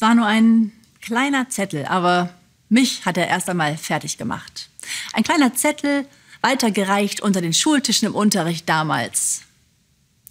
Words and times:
Es 0.00 0.02
war 0.02 0.14
nur 0.14 0.24
ein 0.24 0.72
kleiner 1.02 1.50
Zettel, 1.50 1.84
aber 1.84 2.32
mich 2.70 3.04
hat 3.04 3.18
er 3.18 3.28
erst 3.28 3.50
einmal 3.50 3.76
fertig 3.76 4.16
gemacht. 4.16 4.70
Ein 5.12 5.24
kleiner 5.24 5.52
Zettel, 5.52 6.06
weitergereicht 6.40 7.20
unter 7.20 7.42
den 7.42 7.52
Schultischen 7.52 8.06
im 8.06 8.14
Unterricht 8.14 8.66
damals. 8.66 9.42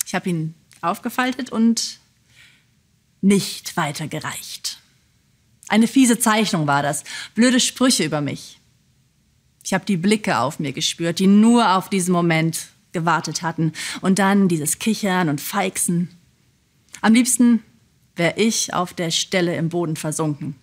Ich 0.08 0.16
habe 0.16 0.28
ihn 0.28 0.56
aufgefaltet 0.82 1.52
und 1.52 2.00
nicht 3.22 3.78
weitergereicht. 3.78 4.80
Eine 5.68 5.88
fiese 5.88 6.18
Zeichnung 6.18 6.66
war 6.66 6.82
das, 6.82 7.04
blöde 7.36 7.60
Sprüche 7.60 8.04
über 8.04 8.22
mich. 8.22 8.58
Ich 9.64 9.76
habe 9.76 9.86
die 9.86 9.98
Blicke 9.98 10.40
auf 10.40 10.58
mir 10.58 10.74
gespürt, 10.74 11.20
die 11.20 11.28
nur 11.28 11.76
auf 11.76 11.92
diesen 11.92 12.12
Moment 12.12 12.70
gewartet 12.92 13.44
hatten. 13.44 13.74
Und 14.02 14.18
dann 14.18 14.48
dieses 14.48 14.80
Kichern 14.80 15.30
und 15.30 15.40
Feixen. 15.40 16.10
Am 17.02 17.14
liebsten 17.14 17.64
wäre 18.20 18.36
ich 18.38 18.74
auf 18.74 18.94
der 18.94 19.10
Stelle 19.10 19.56
im 19.56 19.70
Boden 19.70 19.96
versunken. 19.96 20.56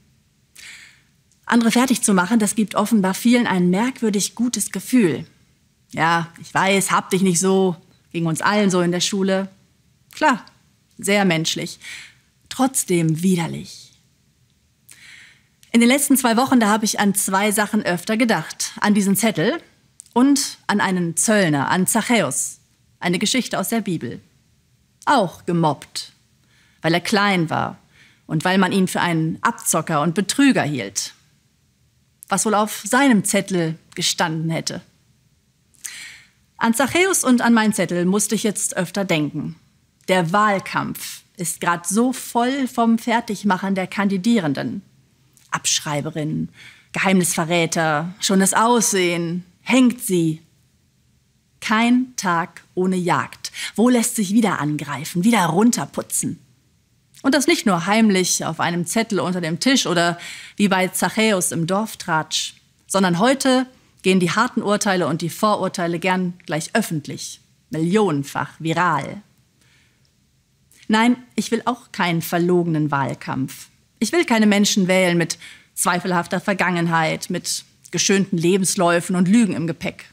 Andere 1.45 1.71
fertig 1.71 2.03
zu 2.03 2.15
machen, 2.15 2.39
das 2.39 2.55
gibt 2.55 2.75
offenbar 2.75 3.15
vielen 3.15 3.47
ein 3.47 3.71
merkwürdig 3.71 4.35
gutes 4.35 4.73
Gefühl. 4.73 5.27
Ja, 5.91 6.29
ich 6.41 6.53
weiß, 6.53 6.91
hab 6.91 7.11
dich 7.11 7.23
nicht 7.23 7.41
so, 7.41 7.77
ging 8.13 8.27
uns 8.27 8.43
allen 8.43 8.71
so 8.71 8.81
in 8.81 8.93
der 8.93 9.01
Schule. 9.01 9.49
Klar, 10.13 10.45
sehr 10.99 11.25
menschlich, 11.25 11.79
trotzdem 12.49 13.23
widerlich. 13.23 13.93
In 15.73 15.81
den 15.81 15.89
letzten 15.89 16.17
zwei 16.17 16.37
Wochen, 16.37 16.59
da 16.59 16.69
habe 16.69 16.85
ich 16.85 17.01
an 17.01 17.15
zwei 17.15 17.53
Sachen 17.53 17.83
öfter 17.83 18.17
gedacht. 18.17 18.73
An 18.81 18.95
diesen 18.95 19.15
Zettel 19.15 19.61
und 20.15 20.57
an 20.67 20.81
einen 20.81 21.17
Zöllner, 21.17 21.69
an 21.69 21.87
Zachäus, 21.87 22.61
eine 22.99 23.19
Geschichte 23.19 23.59
aus 23.59 23.69
der 23.69 23.83
Bibel. 23.83 24.21
Auch 25.05 25.45
gemobbt, 25.45 26.13
weil 26.87 26.95
er 26.95 27.01
klein 27.01 27.51
war 27.51 27.79
und 28.29 28.45
weil 28.45 28.59
man 28.59 28.71
ihn 28.71 28.87
für 28.87 29.01
einen 29.01 29.39
Abzocker 29.43 30.03
und 30.03 30.15
Betrüger 30.15 30.63
hielt. 30.63 31.15
Was 32.29 32.47
wohl 32.47 32.55
auf 32.55 32.85
seinem 32.87 33.25
Zettel 33.25 33.77
gestanden 33.97 34.51
hätte. 34.51 34.83
An 36.59 36.75
Zachäus 36.75 37.25
und 37.25 37.41
an 37.41 37.55
meinen 37.55 37.73
Zettel 37.73 38.05
musste 38.05 38.37
ich 38.37 38.45
jetzt 38.45 38.77
öfter 38.77 39.05
denken. 39.05 39.57
Der 40.07 40.33
Wahlkampf 40.33 41.23
ist 41.37 41.61
gerade 41.61 41.83
so 41.89 42.13
voll 42.13 42.69
vom 42.69 42.99
Fertigmachen 42.99 43.75
der 43.75 43.89
Kandidierenden. 43.89 44.83
Abschreiberin, 45.51 46.51
Geheimnisverräter, 46.93 48.15
schon 48.21 48.39
das 48.39 48.55
Aussehen, 48.55 49.45
hängt 49.61 50.01
sie. 50.01 50.41
Kein 51.59 52.15
Tag 52.15 52.63
ohne 52.77 52.95
Jagd. 52.95 53.51
Wo 53.75 53.89
lässt 53.89 54.15
sich 54.15 54.33
wieder 54.33 54.61
angreifen, 54.61 55.25
wieder 55.25 55.47
runterputzen? 55.47 56.46
Und 57.27 57.35
das 57.35 57.49
nicht 57.49 57.67
nur 57.67 57.87
heimlich 57.87 58.45
auf 58.45 58.61
einem 58.61 58.87
Zettel 58.87 59.19
unter 59.19 59.41
dem 59.41 59.59
Tisch 59.59 59.89
oder 59.89 60.17
wie 60.55 60.69
bei 60.69 60.87
Zachäus 60.87 61.51
im 61.51 61.67
Dorftratsch, 61.67 62.55
sondern 62.87 63.19
heute 63.19 63.67
gehen 64.03 64.21
die 64.21 64.31
harten 64.31 64.63
Urteile 64.63 65.09
und 65.09 65.23
die 65.23 65.29
Vorurteile 65.29 65.99
gern 65.99 66.35
gleich 66.47 66.71
öffentlich, 66.77 67.41
millionenfach, 67.71 68.53
viral. 68.61 69.23
Nein, 70.87 71.17
ich 71.35 71.51
will 71.51 71.63
auch 71.65 71.91
keinen 71.91 72.23
verlogenen 72.23 72.93
Wahlkampf. 72.93 73.71
Ich 73.99 74.13
will 74.13 74.25
keine 74.25 74.47
Menschen 74.47 74.87
wählen 74.87 75.19
mit 75.19 75.37
zweifelhafter 75.75 76.39
Vergangenheit, 76.39 77.29
mit 77.29 77.65
geschönten 77.91 78.39
Lebensläufen 78.39 79.17
und 79.17 79.27
Lügen 79.27 79.55
im 79.55 79.67
Gepäck. 79.67 80.05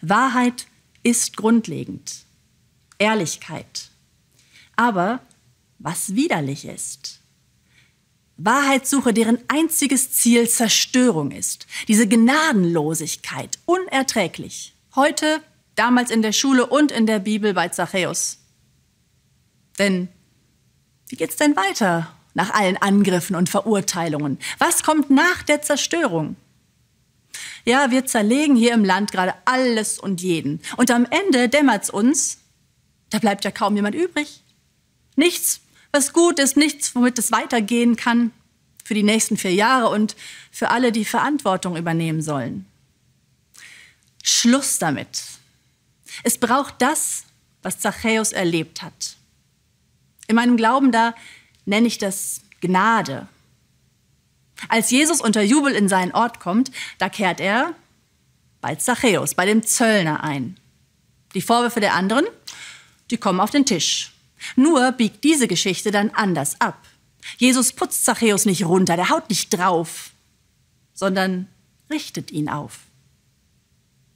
Wahrheit 0.00 0.68
ist 1.02 1.36
grundlegend. 1.36 2.18
Ehrlichkeit. 2.98 3.90
Aber 4.76 5.18
was 5.80 6.14
widerlich 6.14 6.64
ist, 6.64 7.20
Wahrheitssuche, 8.36 9.12
deren 9.12 9.38
einziges 9.48 10.12
Ziel 10.12 10.48
Zerstörung 10.48 11.30
ist. 11.30 11.66
Diese 11.88 12.08
Gnadenlosigkeit, 12.08 13.58
unerträglich. 13.66 14.74
Heute, 14.94 15.42
damals 15.74 16.10
in 16.10 16.22
der 16.22 16.32
Schule 16.32 16.66
und 16.66 16.90
in 16.90 17.06
der 17.06 17.18
Bibel 17.18 17.52
bei 17.52 17.68
Zachäus. 17.68 18.38
Denn 19.78 20.08
wie 21.08 21.16
geht's 21.16 21.36
denn 21.36 21.54
weiter 21.56 22.14
nach 22.32 22.50
allen 22.54 22.78
Angriffen 22.78 23.36
und 23.36 23.50
Verurteilungen? 23.50 24.38
Was 24.58 24.82
kommt 24.82 25.10
nach 25.10 25.42
der 25.42 25.60
Zerstörung? 25.60 26.36
Ja, 27.66 27.90
wir 27.90 28.06
zerlegen 28.06 28.56
hier 28.56 28.72
im 28.72 28.84
Land 28.84 29.12
gerade 29.12 29.34
alles 29.44 29.98
und 29.98 30.22
jeden. 30.22 30.60
Und 30.76 30.90
am 30.90 31.06
Ende 31.10 31.48
dämmert's 31.50 31.90
uns, 31.90 32.38
da 33.10 33.18
bleibt 33.18 33.44
ja 33.44 33.50
kaum 33.50 33.76
jemand 33.76 33.94
übrig. 33.94 34.42
Nichts, 35.16 35.60
was 35.92 36.12
gut 36.12 36.38
ist, 36.38 36.56
nichts, 36.56 36.94
womit 36.94 37.18
es 37.18 37.32
weitergehen 37.32 37.96
kann 37.96 38.32
für 38.84 38.94
die 38.94 39.02
nächsten 39.02 39.36
vier 39.36 39.54
Jahre 39.54 39.88
und 39.88 40.16
für 40.50 40.70
alle, 40.70 40.92
die 40.92 41.04
Verantwortung 41.04 41.76
übernehmen 41.76 42.22
sollen. 42.22 42.66
Schluss 44.22 44.78
damit. 44.78 45.22
Es 46.22 46.38
braucht 46.38 46.74
das, 46.78 47.24
was 47.62 47.78
Zachäus 47.78 48.32
erlebt 48.32 48.82
hat. 48.82 49.16
In 50.26 50.36
meinem 50.36 50.56
Glauben 50.56 50.92
da 50.92 51.14
nenne 51.64 51.86
ich 51.86 51.98
das 51.98 52.42
Gnade. 52.60 53.28
Als 54.68 54.90
Jesus 54.90 55.20
unter 55.20 55.42
Jubel 55.42 55.72
in 55.72 55.88
seinen 55.88 56.12
Ort 56.12 56.40
kommt, 56.40 56.70
da 56.98 57.08
kehrt 57.08 57.40
er 57.40 57.74
bei 58.60 58.74
Zachäus, 58.74 59.34
bei 59.34 59.46
dem 59.46 59.62
Zöllner 59.62 60.22
ein. 60.22 60.58
Die 61.34 61.40
Vorwürfe 61.40 61.80
der 61.80 61.94
anderen, 61.94 62.26
die 63.10 63.16
kommen 63.16 63.40
auf 63.40 63.50
den 63.50 63.64
Tisch. 63.64 64.12
Nur 64.56 64.92
biegt 64.92 65.24
diese 65.24 65.48
Geschichte 65.48 65.90
dann 65.90 66.10
anders 66.10 66.60
ab. 66.60 66.86
Jesus 67.38 67.72
putzt 67.72 68.04
Zachäus 68.04 68.44
nicht 68.46 68.64
runter, 68.64 68.96
der 68.96 69.10
haut 69.10 69.28
nicht 69.28 69.50
drauf, 69.50 70.10
sondern 70.94 71.48
richtet 71.90 72.30
ihn 72.30 72.48
auf. 72.48 72.80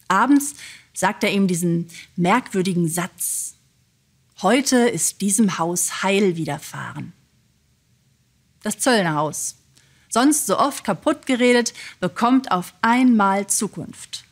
Abends 0.09 0.55
sagt 0.93 1.25
er 1.25 1.33
ihm 1.33 1.47
diesen 1.47 1.91
merkwürdigen 2.17 2.89
Satz. 2.89 3.57
Heute 4.43 4.77
ist 4.77 5.21
diesem 5.21 5.59
Haus 5.59 6.03
Heil 6.03 6.37
widerfahren. 6.37 7.13
Das 8.63 8.79
Zöllnerhaus, 8.79 9.57
sonst 10.09 10.47
so 10.47 10.59
oft 10.59 10.85
kaputt 10.85 11.27
geredet, 11.27 11.75
bekommt 12.01 12.51
auf 12.51 12.75
einmal 12.81 13.47
Zukunft. 13.47 14.25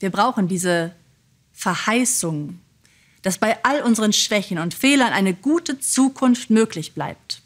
Wir 0.00 0.10
brauchen 0.10 0.48
diese 0.48 0.94
Verheißung 1.52 2.60
dass 3.26 3.38
bei 3.38 3.58
all 3.64 3.82
unseren 3.82 4.12
Schwächen 4.12 4.56
und 4.56 4.72
Fehlern 4.72 5.12
eine 5.12 5.34
gute 5.34 5.80
Zukunft 5.80 6.48
möglich 6.48 6.94
bleibt. 6.94 7.42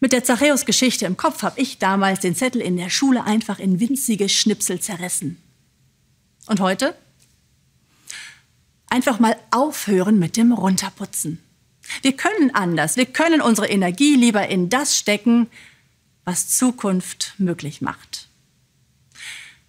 Mit 0.00 0.12
der 0.12 0.24
Zachäus-Geschichte 0.24 1.06
im 1.06 1.16
Kopf 1.16 1.44
habe 1.44 1.60
ich 1.60 1.78
damals 1.78 2.18
den 2.18 2.34
Zettel 2.34 2.60
in 2.60 2.76
der 2.76 2.90
Schule 2.90 3.22
einfach 3.22 3.60
in 3.60 3.78
winzige 3.78 4.28
Schnipsel 4.28 4.80
zerrissen. 4.80 5.40
Und 6.48 6.58
heute? 6.58 6.96
Einfach 8.88 9.20
mal 9.20 9.36
aufhören 9.52 10.18
mit 10.18 10.36
dem 10.36 10.50
Runterputzen. 10.50 11.40
Wir 12.02 12.16
können 12.16 12.52
anders. 12.52 12.96
Wir 12.96 13.06
können 13.06 13.40
unsere 13.40 13.68
Energie 13.68 14.16
lieber 14.16 14.48
in 14.48 14.70
das 14.70 14.98
stecken, 14.98 15.46
was 16.24 16.48
Zukunft 16.48 17.34
möglich 17.38 17.80
macht. 17.80 18.26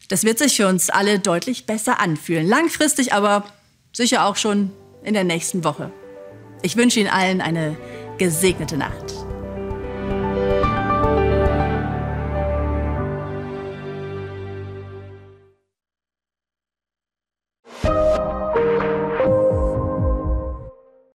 Das 0.07 0.23
wird 0.23 0.39
sich 0.39 0.55
für 0.55 0.67
uns 0.67 0.89
alle 0.89 1.19
deutlich 1.19 1.67
besser 1.67 1.99
anfühlen. 1.99 2.47
Langfristig 2.47 3.13
aber 3.13 3.53
sicher 3.95 4.25
auch 4.25 4.35
schon 4.35 4.71
in 5.03 5.13
der 5.13 5.23
nächsten 5.23 5.63
Woche. 5.63 5.91
Ich 6.61 6.75
wünsche 6.75 6.99
Ihnen 6.99 7.09
allen 7.09 7.41
eine 7.41 7.77
gesegnete 8.17 8.77
Nacht. 8.77 9.14